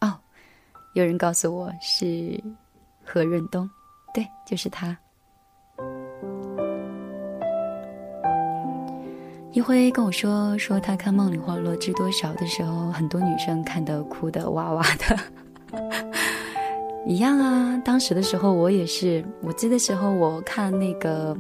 [0.01, 0.19] 哦
[0.95, 2.43] 有人告诉我是
[3.05, 3.69] 何润东，
[4.13, 4.97] 对，就是他。
[9.53, 15.17] 一辉跟我说说他看《梦里花落知多少》的时候，很多女生看得哭得哇哇的。
[17.07, 21.37] 一样啊，当时的时候我也是，我记得时候我看那个，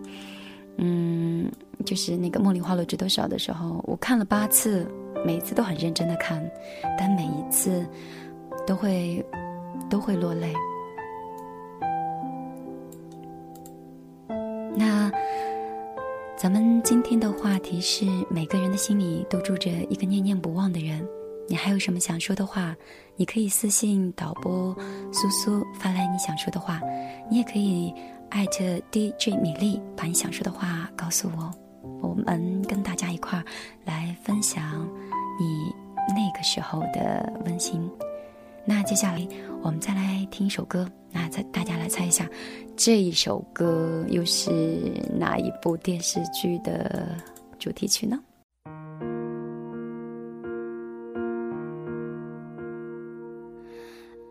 [0.76, 1.50] 嗯，
[1.86, 4.86] 就是那个《梦里花落知多少》的时候，我看了八次，
[5.24, 6.42] 每一次都很认真的看，
[6.98, 7.86] 但每一次
[8.66, 9.24] 都会。
[9.88, 10.54] 都会落泪。
[14.74, 15.10] 那
[16.42, 21.08] 咱们今天的话题是：每个人的心里都住着一个念念不忘的人。
[21.48, 22.74] 你还有什么想说的话？
[23.14, 24.76] 你可以私信导播
[25.12, 26.80] 苏苏发来你想说的话。
[27.30, 27.94] 你也可以
[28.30, 31.48] 艾特 DJ 米粒，把你想说的话告诉我。
[32.00, 33.44] 我们跟大家一块儿
[33.84, 34.84] 来分享
[35.38, 35.72] 你
[36.08, 37.88] 那个时候的温馨。
[38.64, 39.24] 那接下来
[39.62, 42.28] 我们再来听一首歌，那再大家来猜一下
[42.76, 44.50] 这一首歌又是
[45.18, 47.16] 哪一部电视剧的
[47.58, 48.18] 主题曲呢？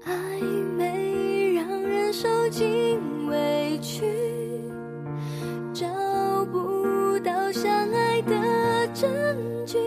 [0.04, 0.42] 暧
[0.76, 4.04] 昧让人受尽委屈
[5.72, 5.88] 找
[6.52, 9.08] 不到相爱的证
[9.66, 9.78] 据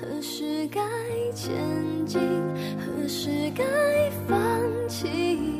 [0.00, 0.80] 何时该
[1.34, 1.52] 前
[2.06, 2.18] 进
[2.78, 3.62] 何时该
[4.26, 4.38] 放
[4.88, 5.59] 弃？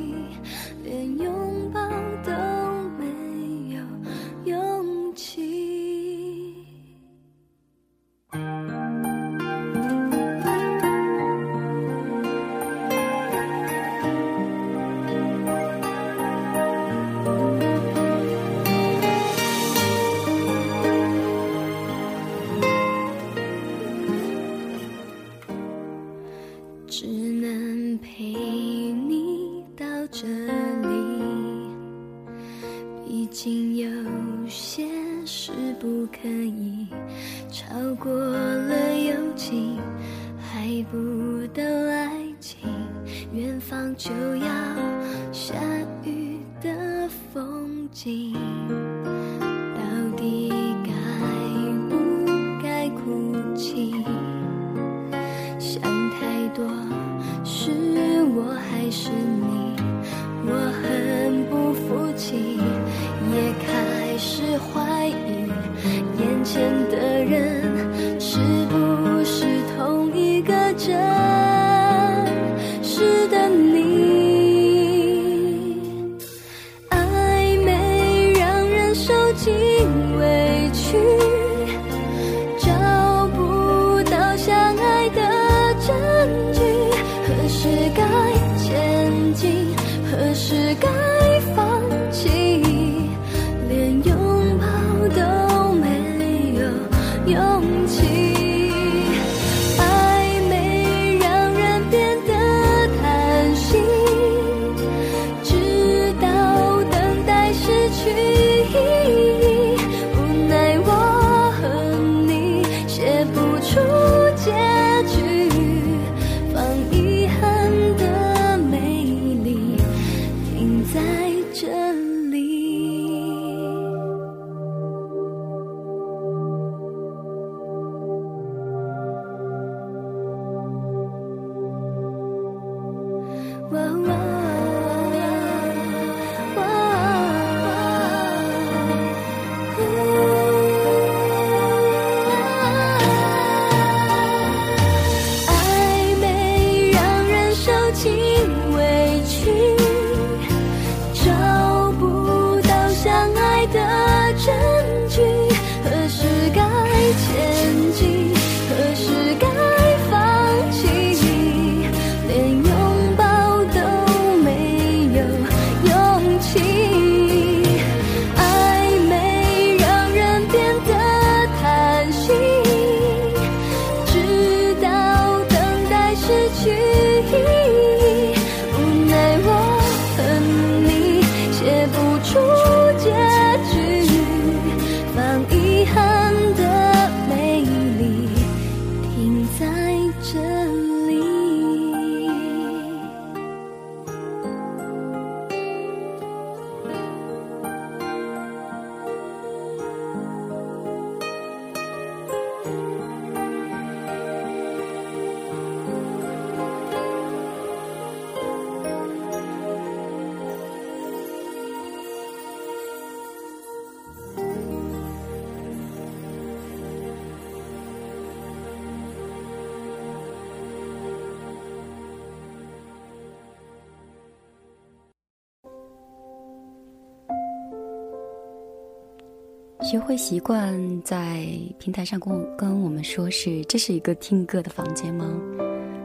[229.91, 231.49] 学会习惯在
[231.81, 235.37] 平台上跟我跟我们说是这是一个听歌的房间吗？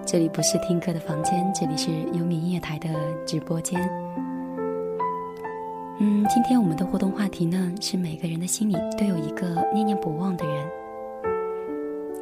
[0.07, 2.89] 这里不是听歌的房间，这里是优米音乐台的
[3.27, 3.79] 直播间。
[5.99, 10.67] 嗯，今天我们的互动话题呢是每个人的心里都有一个念念不忘的人。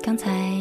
[0.01, 0.51] 刚才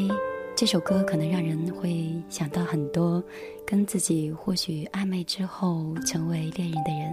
[0.55, 3.21] 这首歌可能让人会想到很多
[3.67, 7.13] 跟自己或许暧昧之后成为恋人的人，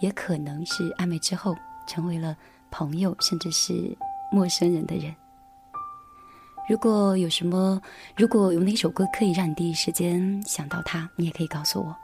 [0.00, 1.54] 也可能是暧昧之后
[1.86, 2.36] 成为了
[2.70, 3.96] 朋友，甚至是
[4.30, 5.14] 陌生人的人。
[6.68, 7.80] 如果有什么，
[8.16, 11.94] 如果有哪首歌可以让你第一时间想到他，你也可以告诉我。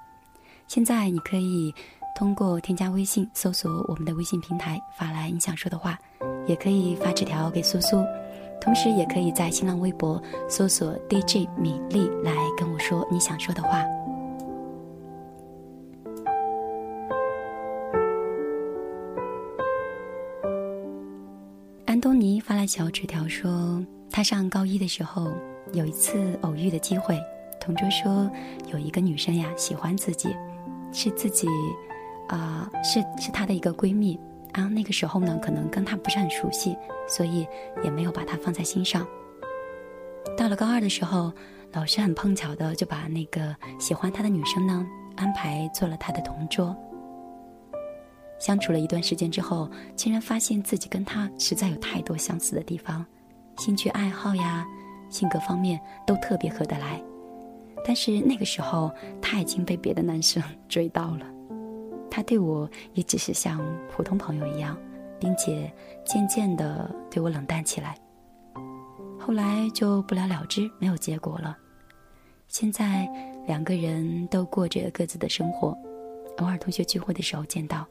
[0.67, 1.73] 现在你可以
[2.17, 5.97] 通过添加微信搜索我们的微信平台发来你想说的话，
[6.47, 8.05] 也可以发纸条给苏苏，
[8.61, 13.85] 同时也可以在新浪微博搜索 DJ 米粒来跟我说你想说的话。
[22.07, 25.33] 东尼发来小纸条说，他上高一的时候
[25.73, 27.21] 有一次偶遇的机会，
[27.61, 28.31] 同桌说
[28.69, 30.29] 有一个女生呀喜欢自己，
[30.93, 31.49] 是自己，
[32.29, 34.17] 啊、是是她的一个闺蜜。
[34.53, 36.77] 啊，那个时候呢，可能跟她不是很熟悉，
[37.09, 37.45] 所以
[37.83, 39.05] 也没有把她放在心上。
[40.39, 41.33] 到了高二的时候，
[41.73, 44.87] 老师很碰巧的就把那个喜欢他的女生呢
[45.17, 46.73] 安排做了他的同桌。
[48.39, 53.05] 相处了一段时间之后，竟然发现自己跟他实在有太多相似的地方，
[53.59, 54.67] 兴趣爱好呀、
[55.09, 57.03] 性格方面都特别合得来。
[57.85, 58.91] 但是那个时候，
[59.23, 61.27] 他已经被别的男生 追到了。
[62.11, 63.61] 他对我也只是像
[63.91, 64.77] 普通朋友一样，
[65.21, 65.73] 并且
[66.05, 67.97] 渐渐的对我冷淡起来。
[69.19, 71.57] 后来就不了了之，没有结果了。
[72.49, 73.09] 现在
[73.47, 75.77] 两个人都过着各自的生活，
[76.39, 77.87] 偶尔同学聚会的时候见到，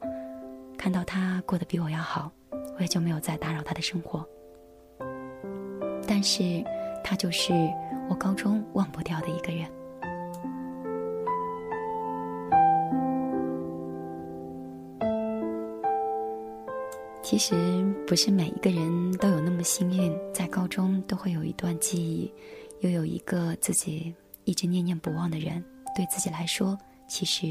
[0.78, 2.30] 看到他过得比我要好，
[2.76, 4.26] 我也就没有再打扰他的生活。
[6.06, 6.62] 但是，
[7.02, 7.52] 他就是
[8.08, 9.68] 我高中忘不掉的一个人。
[17.22, 22.32] 其实不是每一个人都有那么幸运，在高中都会有一段记忆，
[22.80, 24.14] 又有一个自己
[24.44, 25.62] 一直念念不忘的人，
[25.96, 27.50] 对自己来说其实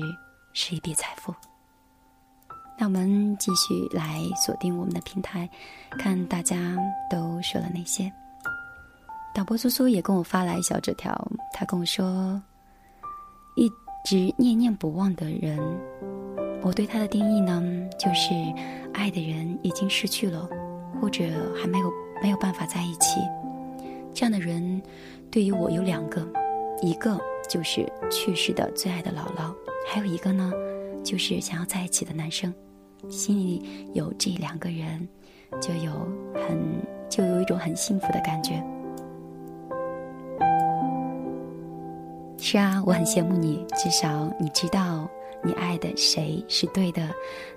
[0.53, 1.35] 是一笔财富。
[2.77, 5.49] 那我们继续来锁定我们的平台，
[5.91, 6.77] 看大家
[7.09, 8.11] 都说了哪些。
[9.33, 11.13] 导播苏苏也跟我发来小纸条，
[11.53, 12.41] 他跟我说，
[13.55, 13.69] 一
[14.03, 15.59] 直念念不忘的人。
[16.61, 17.61] 我对他的定义呢，
[17.99, 18.33] 就是
[18.93, 20.49] 爱的人已经失去了，
[21.01, 21.23] 或者
[21.55, 23.19] 还没有没有办法在一起。
[24.13, 24.81] 这样的人，
[25.29, 26.25] 对于我有两个，
[26.81, 27.19] 一个
[27.49, 29.53] 就是去世的最爱的姥姥，
[29.87, 30.51] 还有一个呢，
[31.03, 32.53] 就是想要在一起的男生。
[33.09, 35.07] 心里有这两个人，
[35.61, 35.91] 就有
[36.33, 36.57] 很
[37.09, 38.63] 就有一种很幸福的感觉。
[42.37, 45.09] 是啊，我很羡慕你，至少你知道。
[45.43, 47.07] 你爱的谁是对的？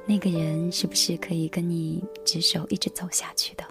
[0.05, 3.65] 那个人是不是可以跟你执手一直走下去的？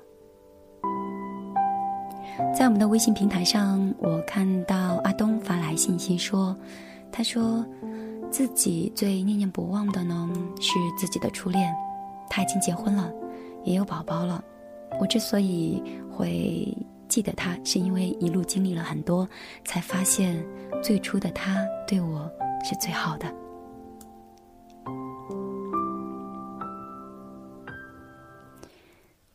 [2.58, 6.58] 在我们的微信平台上，我看到阿东发来信息说
[7.14, 7.64] ：“他说
[8.30, 11.74] 自己最念念不忘的呢是自己的初恋，
[12.30, 13.12] 他已经结婚了，
[13.64, 14.44] 也有宝宝了。
[15.00, 16.76] 我之所以会
[17.08, 19.28] 记得他，是因为一路经历了很多，
[19.66, 20.46] 才发现
[20.84, 22.30] 最初的他对我
[22.64, 23.34] 是最好的。”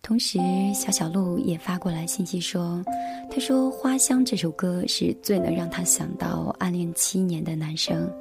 [0.03, 0.39] 同时，
[0.75, 2.85] 小小鹿也发过来信息说
[3.31, 8.13] ：“他说《花香》这首歌是最能让他想到暗恋七年的男生。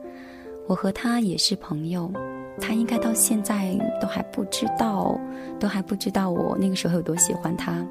[0.68, 2.12] 我和他也是朋友，
[2.60, 5.20] 他应该到现在都还不知道，
[5.60, 7.86] 都还不知道我那个时候有多喜欢他。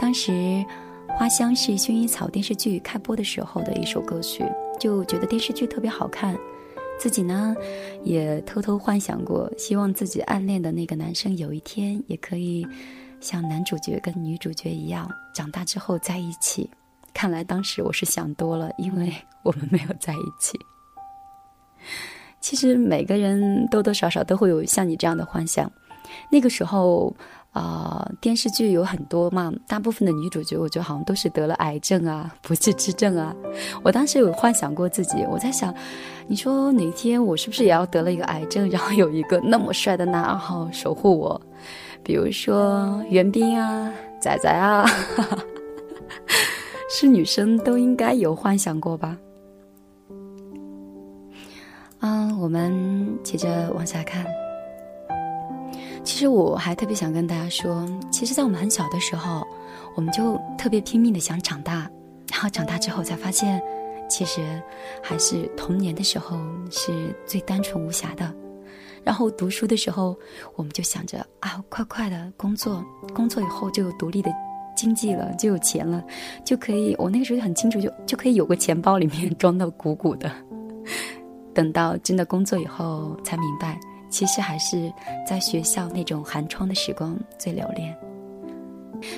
[0.00, 0.32] 当时，
[1.08, 4.44] 《花香》是薰衣草电视剧开播的时候的一首歌曲，
[4.78, 6.36] 就觉得电视剧特别好看。
[6.98, 7.54] 自己呢，
[8.04, 12.66] 也偷偷幻想过，希望自己暗恋的那个男生有一天也可以。”
[13.20, 16.68] 像男主角跟女主角一样，长大之后在一起。
[17.14, 19.10] 看来当时我是想多了，因为
[19.42, 20.58] 我们没有在一起。
[22.40, 25.70] 其实每个人多多少少都会有像你这样的幻想。
[26.30, 27.14] 那个时候，
[27.52, 33.34] 啊，电视剧有很多嘛，大部分的女主角我觉得好像都是得了癌症啊， 不治之症啊。
[33.82, 35.74] 我当时有幻想过自己，我在想，
[36.28, 41.40] 你说哪天我是不是也要得了一个癌症， 然后有一个那么帅的男二号守护我？
[42.02, 44.84] 比如说袁冰啊、仔仔啊，
[46.90, 49.16] 是女生都应该有幻想过吧？
[52.06, 54.26] 嗯，我们接着往下看。
[56.04, 59.42] 其实我还特别想跟大家说，其实，在我们很小的时候，
[59.96, 61.90] 我们就特别拼命的想长大，
[62.30, 63.58] 然后长大之后才发现，
[64.06, 64.42] 其实
[65.02, 66.36] 还是童年的时候
[66.70, 66.92] 是
[67.24, 68.30] 最单纯无瑕的。
[69.02, 70.14] 然后读书的时候，
[70.56, 72.84] 我们就想着啊，快快的工作，
[73.14, 74.30] 工作以后就有独立的
[74.76, 76.04] 经济了，就有钱了，
[76.44, 76.94] 就可以。
[76.98, 80.30] 我那个时候就很清楚，就就可以有个钱包里面装的鼓鼓的。
[81.54, 83.78] 等到真的工作以后，才明白，
[84.10, 84.92] 其实还是
[85.26, 87.96] 在学校那种寒窗的时光最留恋。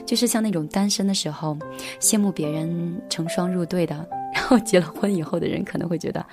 [0.05, 1.57] 就是像那种单身的时候，
[2.01, 6.24] 羡慕别人成双入对的，然后结了婚以后的人可能会觉得，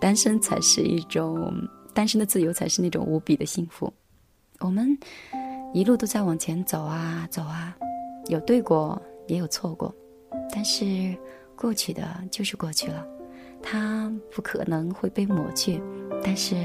[0.00, 1.52] 单身才是一种。
[1.92, 3.92] 单身的自由才是那种无比的幸福。
[4.60, 4.96] 我们
[5.74, 7.76] 一路都在往前走啊走啊，
[8.28, 9.92] 有对过，也有错过，
[10.54, 11.12] 但是
[11.56, 13.04] 过去的就是过去了，
[13.62, 15.82] 它不可能会被抹去。
[16.22, 16.56] 但是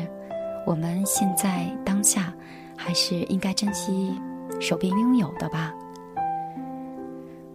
[0.65, 2.33] 我们现在当下
[2.75, 4.13] 还是应该珍惜
[4.59, 5.73] 手边拥有的吧。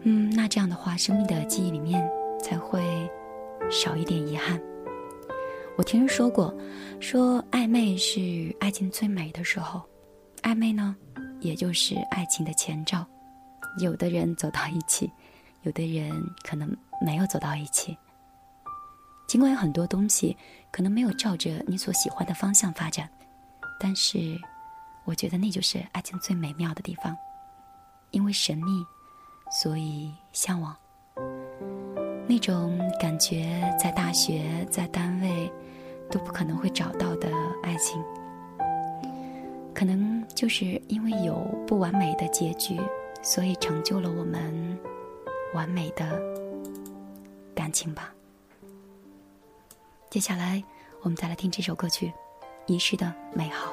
[0.03, 2.09] 嗯，那这样的话，生命的记忆里面
[2.43, 2.83] 才会
[3.71, 4.59] 少一点遗憾。
[5.77, 6.55] 我听人说过，
[7.01, 9.83] 说暧昧是爱情最美的时候，
[10.43, 10.97] 暧昧呢，
[11.41, 13.07] 也就是爱情的前兆。
[13.79, 15.11] 有的人走到一起，
[15.63, 16.11] 有的人
[16.43, 16.75] 可能
[17.05, 17.97] 没有走到一起。
[19.31, 20.37] 尽管有很多东西
[20.73, 23.09] 可能没有照着你所喜欢的方向发展，
[23.79, 24.37] 但是，
[25.05, 27.17] 我觉得那就是爱情最美妙的地方，
[28.11, 28.85] 因为神秘，
[29.63, 30.77] 所以向往。
[32.27, 35.49] 那种感觉，在大学，在单位。
[36.11, 37.31] 都不可能会找到的
[37.63, 38.03] 爱情，
[39.73, 41.37] 可能就是因为有
[41.69, 42.77] 不完美的结局，
[43.23, 44.77] 所以成就了我们
[45.55, 46.21] 完美的
[47.55, 48.13] 感情吧。
[50.11, 50.61] 接下来，
[51.03, 52.09] 我们再来听这首歌曲
[52.67, 53.73] 《遗失的美好》。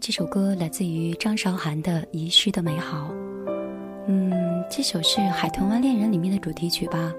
[0.00, 3.10] 这首歌来自于张韶涵的《遗失的美好》，
[4.08, 7.12] 嗯，这首是《海豚湾恋人》里面的主题曲吧？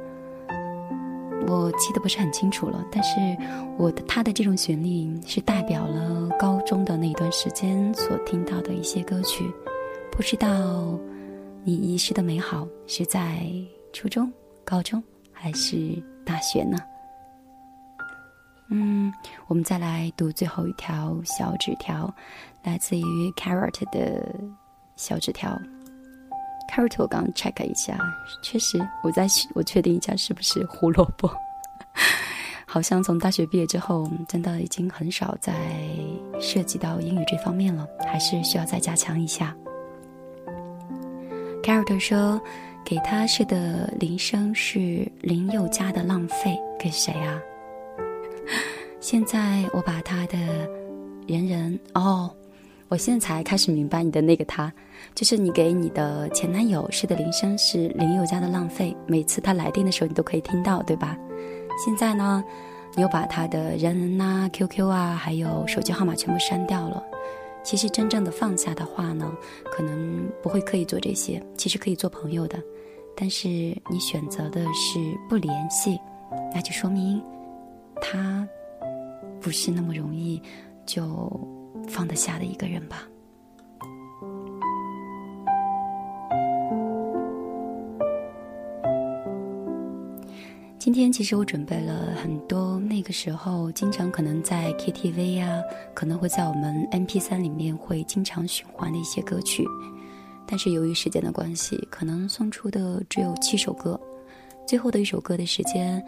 [1.48, 3.20] 我记得不是很清楚了，但是
[3.78, 9.46] 我的它的这种旋律是代表了高中的那段时间所听到的一些歌曲，
[10.12, 11.00] 不知道
[11.64, 13.46] 你遗失的美好是在
[13.94, 14.32] 初中、
[14.66, 15.02] 高中
[15.32, 16.80] 还是大学呢？
[18.74, 19.14] 嗯，
[19.48, 22.12] 我们再来读最后一条小纸条，
[22.64, 24.34] 来自于 Carrot 的
[24.96, 25.62] 小纸条。
[26.74, 28.00] Carrot，我刚 check 一下，
[28.42, 31.30] 确实，我在我确定一下是不是胡萝卜。
[32.66, 35.54] 好像从大学毕业之后，真的已经很少再
[36.40, 39.54] 涉及到英语这方面了，还是需要再加强一下。
[41.62, 42.42] Carrot 说，
[42.86, 47.38] 给他设的铃声是林宥嘉的《浪费》，给谁啊？
[49.02, 50.38] 现在我把他的
[51.28, 52.30] 人人哦，
[52.88, 54.72] 我现在才开始明白你的那个他，
[55.16, 61.18] 就是你给你的前男友设的铃声是林宥嘉的《浪费》，每次他来电的时候你都可以听到，对吧？
[61.84, 62.44] 现在呢，
[62.96, 67.04] 你又把他的人人呐、QQ 啊，还有手机号码全部删掉了。
[67.64, 69.32] 其实真正的放下的话呢，
[69.72, 72.62] 可能不会刻意做这些，其实可以做朋友的。
[73.16, 73.48] 但是
[73.90, 76.00] 你选择的是不联系，
[76.54, 77.20] 那就说明
[78.00, 78.48] 他
[79.42, 80.42] 不是那么容易
[80.86, 81.30] 就
[81.90, 83.08] 放得下的一个人吧。
[90.78, 95.62] 今天其实我准备了很多那个时候经常可能在 KTV 呀，
[95.94, 99.64] 可能会在我们 MP3 里面会经常循环的一些歌曲，
[100.48, 104.00] 但是由于时间的关系，可能送出的只有七首歌，
[104.68, 106.04] 最后的一首歌的时间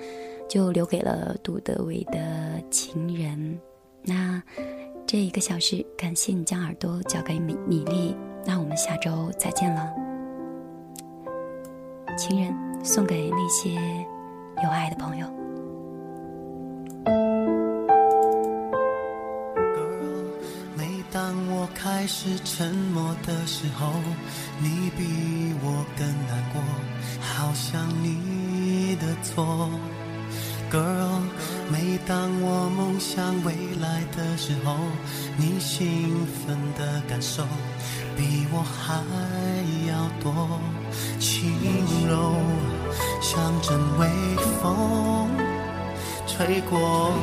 [0.54, 3.36] 就留给了杜德伟的《情人》。
[4.04, 4.40] 那
[5.04, 9.92] 这一个小时，感谢你将耳朵交给米米粒，那我们下周再见了，
[12.16, 12.54] 《情人》
[12.86, 13.80] 送给那些。
[14.64, 15.28] 有爱的朋友。
[20.78, 23.92] 每当我开始沉默的时候，
[24.62, 26.62] 你比我更难过，
[27.20, 29.68] 好像你的错。
[30.74, 31.22] Girl，
[31.72, 34.76] 每当我梦想未来的时候，
[35.38, 37.44] 你兴奋的感受
[38.18, 39.04] 比我还
[39.88, 40.60] 要多，
[41.20, 41.54] 轻
[42.10, 42.34] 柔。
[43.22, 44.08] 像阵微
[44.60, 45.30] 风
[46.26, 47.14] 吹过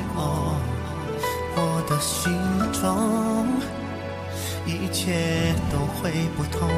[1.57, 2.33] 我的心
[2.81, 3.49] 中，
[4.65, 6.71] 一切都会不同。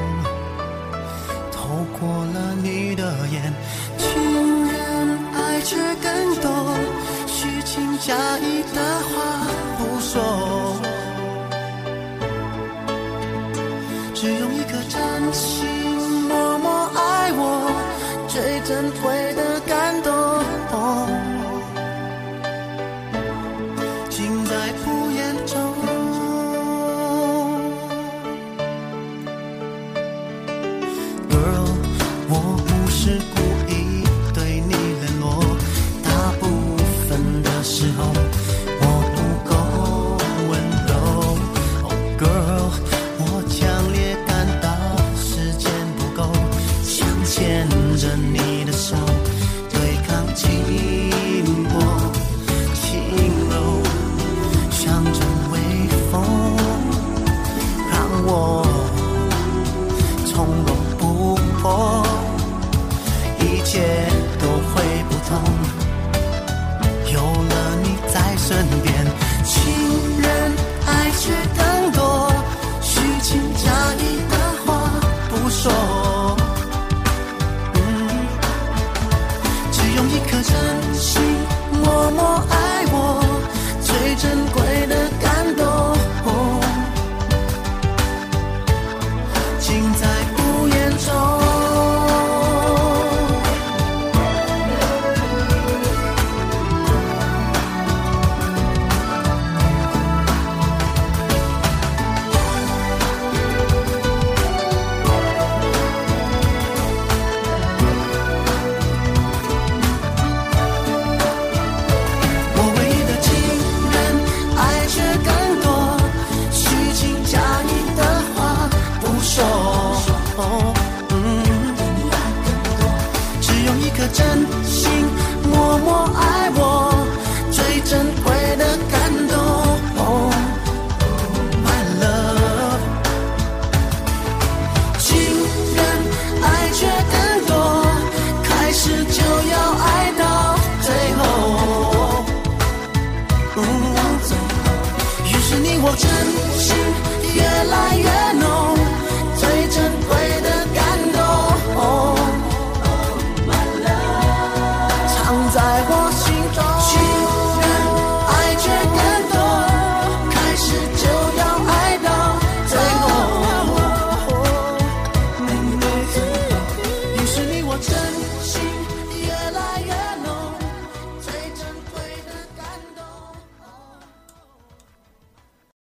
[1.53, 3.53] 透过了你的眼，
[3.99, 4.32] 睛
[5.65, 6.51] 却更多，
[7.27, 9.47] 虚情假意的话
[9.79, 10.77] 不说，
[14.15, 15.82] 只用一颗真心